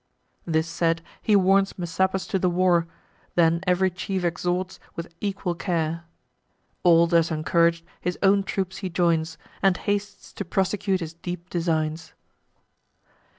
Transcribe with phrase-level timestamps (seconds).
[0.47, 2.87] This said, he warns Messapus to the war,
[3.35, 6.05] Then ev'ry chief exhorts with equal care.
[6.81, 12.13] All thus encourag'd, his own troops he joins, And hastes to prosecute his deep designs.